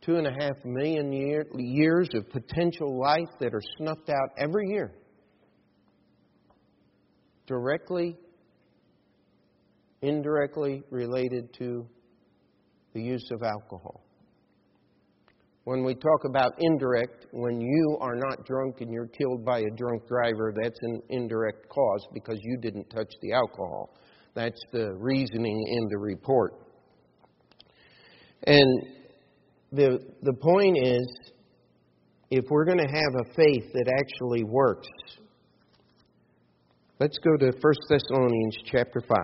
[0.00, 4.68] two and a half million year, years of potential life that are snuffed out every
[4.68, 4.92] year.
[7.46, 8.16] Directly,
[10.02, 11.86] indirectly related to
[12.92, 14.05] the use of alcohol.
[15.66, 19.70] When we talk about indirect, when you are not drunk and you're killed by a
[19.76, 23.90] drunk driver, that's an indirect cause because you didn't touch the alcohol.
[24.36, 26.52] That's the reasoning in the report.
[28.44, 28.80] And
[29.72, 31.32] the, the point is,
[32.30, 34.86] if we're going to have a faith that actually works,
[37.00, 39.18] let's go to 1 Thessalonians chapter 5.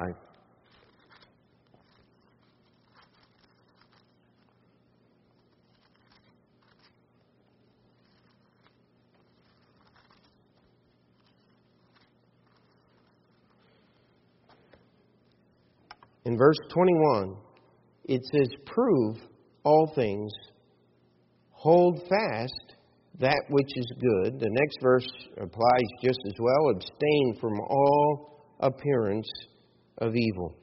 [16.25, 17.37] In verse 21,
[18.07, 19.17] it says, Prove
[19.63, 20.33] all things,
[21.53, 22.75] hold fast
[23.21, 24.41] that which is good.
[24.41, 29.31] The next verse applies just as well abstain from all appearance
[29.99, 30.57] of evil.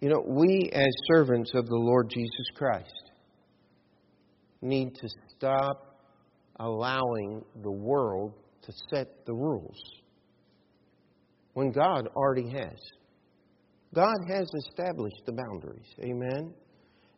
[0.00, 3.10] You know, we as servants of the Lord Jesus Christ
[4.60, 5.96] need to stop
[6.60, 9.80] allowing the world to set the rules
[11.54, 12.78] when God already has.
[13.94, 15.86] God has established the boundaries.
[16.00, 16.54] Amen?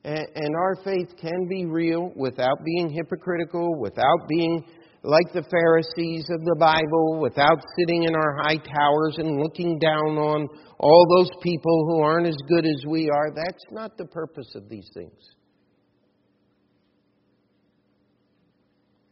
[0.05, 4.65] And, and our faith can be real without being hypocritical, without being
[5.03, 10.19] like the Pharisees of the Bible, without sitting in our high towers and looking down
[10.19, 13.31] on all those people who aren't as good as we are.
[13.35, 15.21] That's not the purpose of these things.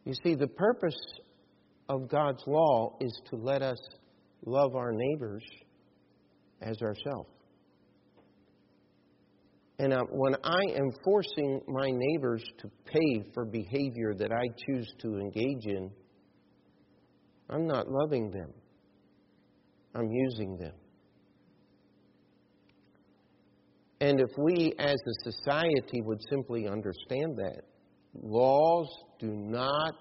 [0.05, 0.99] You see, the purpose
[1.89, 3.79] of God's law is to let us
[4.45, 5.45] love our neighbors
[6.61, 7.29] as ourselves.
[9.79, 15.19] And when I am forcing my neighbors to pay for behavior that I choose to
[15.19, 15.91] engage in,
[17.51, 18.53] I'm not loving them.
[19.95, 20.75] I'm using them.
[24.01, 27.63] And if we as a society would simply understand that,
[28.21, 28.89] laws
[29.19, 29.95] do not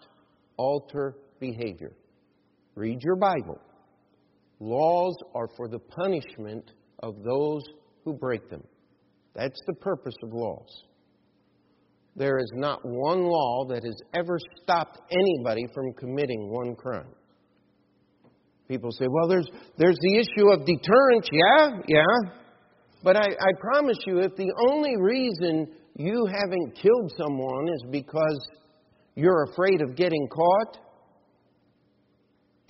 [0.57, 1.93] alter behavior.
[2.75, 3.59] Read your Bible.
[4.61, 7.63] Laws are for the punishment of those
[8.05, 8.63] who break them.
[9.33, 10.83] That's the purpose of laws.
[12.15, 17.09] There is not one law that has ever stopped anybody from committing one crime.
[18.67, 19.49] People say, well, there's,
[19.79, 21.27] there's the issue of deterrence.
[21.31, 22.31] Yeah, yeah.
[23.03, 28.47] But I, I promise you, if the only reason you haven't killed someone is because
[29.15, 30.77] you're afraid of getting caught,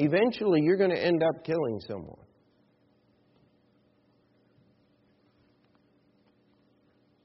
[0.01, 2.25] eventually you're going to end up killing someone.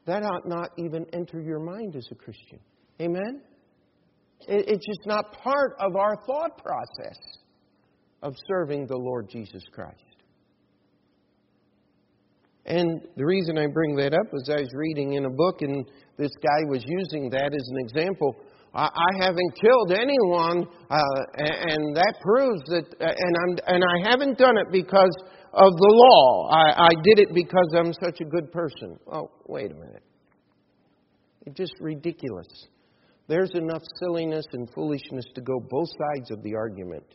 [0.06, 2.60] That ought not even enter your mind as a Christian.
[3.00, 3.40] Amen?
[4.46, 7.18] It's just not part of our thought process
[8.22, 10.02] of serving the Lord Jesus Christ.
[12.66, 15.84] And the reason I bring that up is I was reading in a book, and
[16.16, 18.34] this guy was using that as an example
[18.76, 20.98] I, haven't killed anyone, uh,
[21.38, 25.16] and that proves that, uh, and, I'm, and I haven't done it because
[25.52, 26.48] of the law.
[26.50, 28.98] I, I did it because I'm such a good person.
[29.10, 30.02] Oh, wait a minute.
[31.46, 32.48] It's just ridiculous.
[33.28, 37.06] There's enough silliness and foolishness to go both sides of the argument.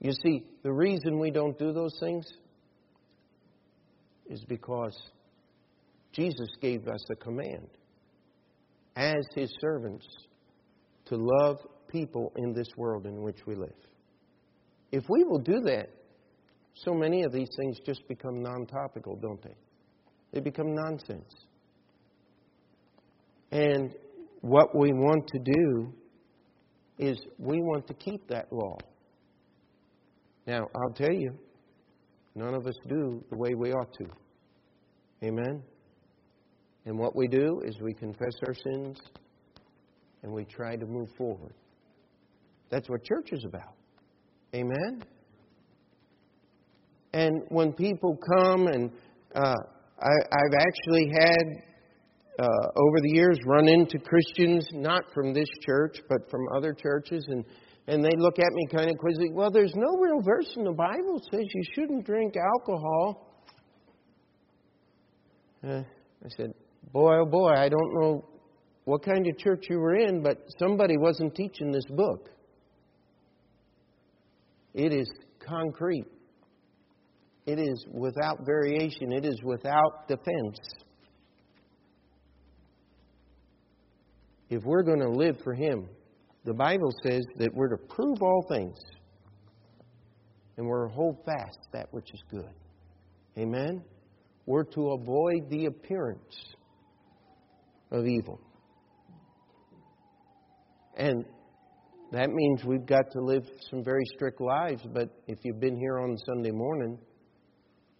[0.00, 2.26] You see, the reason we don't do those things
[4.28, 5.00] is because
[6.12, 7.68] Jesus gave us a command
[8.96, 10.06] as His servants
[11.06, 13.70] to love people in this world in which we live.
[14.90, 15.88] If we will do that,
[16.74, 19.54] so many of these things just become non topical, don't they?
[20.32, 21.30] They become nonsense.
[23.50, 23.94] And
[24.40, 25.92] what we want to do
[26.98, 28.78] is we want to keep that law.
[30.46, 31.38] Now, I'll tell you,
[32.34, 34.06] none of us do the way we ought to.
[35.24, 35.62] Amen?
[36.84, 38.98] And what we do is we confess our sins
[40.22, 41.54] and we try to move forward.
[42.70, 43.74] That's what church is about.
[44.54, 45.02] Amen?
[47.12, 48.90] And when people come, and
[49.34, 49.54] uh,
[50.00, 51.42] I, have actually had
[52.38, 52.44] uh,
[52.76, 57.44] over the years run into Christians, not from this church, but from other churches, and,
[57.86, 60.72] and they look at me kind of quizzically, Well, there's no real verse in the
[60.72, 63.28] Bible that says you shouldn't drink alcohol.
[65.62, 65.82] Uh,
[66.24, 66.54] I said,
[66.92, 68.24] boy, oh boy, I don't know
[68.84, 72.28] what kind of church you were in, but somebody wasn't teaching this book.
[74.74, 75.10] It is
[75.46, 76.06] concrete.
[77.46, 79.12] It is without variation.
[79.12, 80.58] It is without defense.
[84.48, 85.88] If we're going to live for Him,
[86.44, 88.78] the Bible says that we're to prove all things
[90.56, 92.52] and we're to hold fast that which is good.
[93.38, 93.82] Amen?
[94.46, 96.54] We're to avoid the appearance
[97.92, 98.40] of evil.
[100.96, 101.24] And
[102.10, 105.98] that means we've got to live some very strict lives, but if you've been here
[106.00, 106.98] on Sunday morning,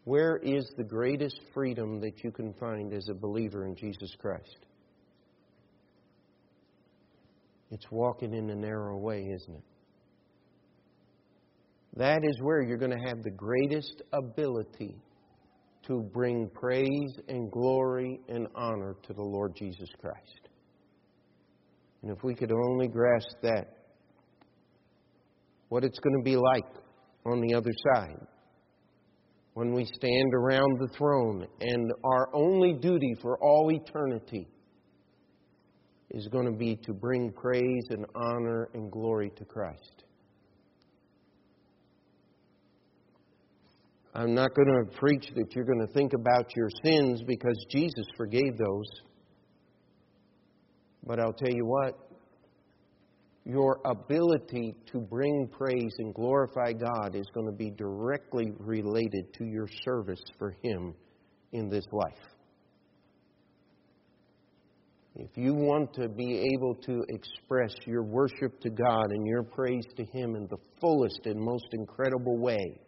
[0.04, 4.66] where is the greatest freedom that you can find as a believer in Jesus Christ?
[7.70, 9.64] It's walking in the narrow way, isn't it?
[11.96, 14.96] That is where you're going to have the greatest ability
[15.86, 20.48] to bring praise and glory and honor to the Lord Jesus Christ.
[22.02, 23.76] And if we could only grasp that,
[25.68, 26.66] what it's going to be like
[27.24, 28.26] on the other side
[29.54, 34.48] when we stand around the throne and our only duty for all eternity
[36.10, 40.04] is going to be to bring praise and honor and glory to Christ.
[44.14, 48.04] I'm not going to preach that you're going to think about your sins because Jesus
[48.16, 48.86] forgave those.
[51.04, 51.98] But I'll tell you what,
[53.44, 59.44] your ability to bring praise and glorify God is going to be directly related to
[59.44, 60.94] your service for Him
[61.52, 62.12] in this life.
[65.16, 69.84] If you want to be able to express your worship to God and your praise
[69.96, 72.78] to Him in the fullest and most incredible way,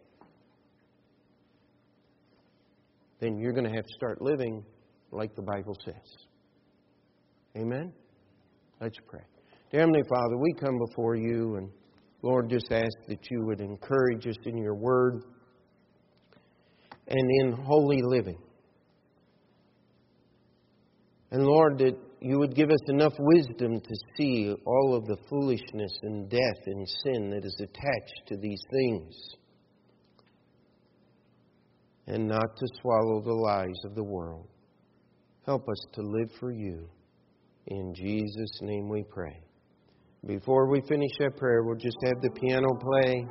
[3.19, 4.63] then you're going to have to start living
[5.11, 6.27] like the Bible says.
[7.57, 7.93] Amen?
[8.81, 9.21] Let's pray.
[9.71, 11.69] Dear Heavenly Father, we come before you and
[12.25, 15.21] Lord, just ask that you would encourage us in your word
[17.07, 18.39] and in holy living.
[21.29, 25.91] And Lord, that you would give us enough wisdom to see all of the foolishness
[26.01, 29.13] and death and sin that is attached to these things
[32.07, 34.47] and not to swallow the lies of the world.
[35.45, 36.87] Help us to live for you.
[37.67, 39.39] In Jesus' name we pray.
[40.25, 43.27] Before we finish that prayer, we'll just have the piano play.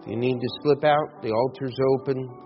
[0.00, 2.43] If you need to slip out, the altar's open.